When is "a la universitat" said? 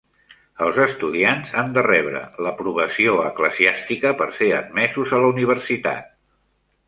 5.19-6.11